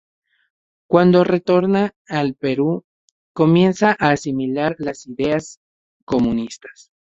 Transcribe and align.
Cuando 0.89 1.23
retorna 1.23 1.93
al 2.07 2.33
Perú 2.33 2.85
comienza 3.33 3.91
a 3.99 4.09
asimilar 4.09 4.75
las 4.79 5.05
ideas 5.05 5.59
comunistas. 6.05 6.89